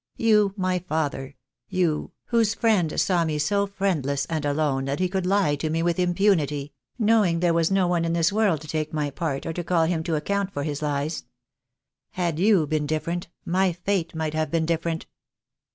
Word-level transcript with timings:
You, 0.17 0.55
my 0.57 0.79
father— 0.79 1.35
you, 1.69 2.11
whose 2.25 2.55
friend 2.55 2.99
saw 2.99 3.23
me 3.23 3.37
so 3.37 3.67
friendless 3.67 4.25
and 4.31 4.43
alone 4.45 4.85
that 4.85 4.97
he 4.99 5.07
could 5.07 5.27
lie 5.27 5.55
to 5.57 5.69
me 5.69 5.83
with 5.83 5.99
impunity, 5.99 6.73
knowing 6.97 7.39
there 7.39 7.53
was 7.53 7.69
no 7.69 7.87
one 7.87 8.03
in 8.03 8.13
this 8.13 8.33
world 8.33 8.61
to 8.61 8.67
take 8.67 8.91
my 8.93 9.11
part 9.11 9.45
or 9.45 9.53
to 9.53 9.63
call 9.63 9.85
him 9.85 10.01
to 10.05 10.15
account 10.15 10.51
for 10.51 10.63
his 10.63 10.81
lies. 10.81 11.25
Had 12.13 12.39
you 12.39 12.65
been 12.65 12.87
different, 12.87 13.27
my 13.45 13.73
fate 13.73 14.15
might 14.15 14.33
have 14.33 14.49
been 14.49 14.65
different." 14.65 15.05